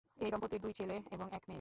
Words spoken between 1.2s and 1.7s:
এক মেয়ে।